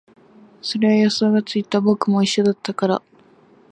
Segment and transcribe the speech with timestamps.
[0.63, 3.03] それは予想がついた、僕も一緒だったから